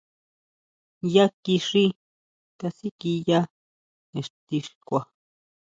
[1.13, 1.83] Yá kixí
[2.59, 3.39] kasikʼiya
[4.19, 5.01] exti xkua.